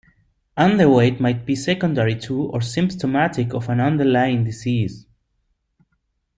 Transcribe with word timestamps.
Underweight 0.57 1.19
might 1.19 1.45
be 1.45 1.53
secondary 1.55 2.15
to 2.21 2.41
or 2.45 2.59
symptomatic 2.59 3.53
of 3.53 3.69
an 3.69 3.79
underlying 3.79 4.43
disease. 4.43 5.05